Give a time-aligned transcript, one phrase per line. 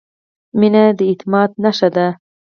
[0.59, 2.07] •مینه د اعتماد نښه ده.